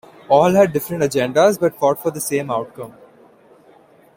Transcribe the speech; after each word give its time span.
All 0.29 0.51
had 0.55 0.73
different 0.73 1.03
agendas 1.03 1.59
but 1.59 1.75
fought 1.77 2.01
for 2.01 2.09
the 2.09 2.19
same 2.19 2.49
outcome. 2.49 2.95